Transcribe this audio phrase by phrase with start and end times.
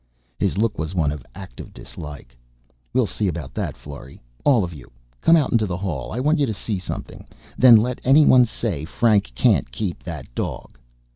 [0.39, 2.35] His look was one of active dislike.
[2.91, 4.19] "We'll see about that, Florry.
[4.43, 6.11] All of you, come out into the hall.
[6.11, 7.27] I want you to see something.
[7.55, 10.79] Then let anyone say Frank can't keep that dog!"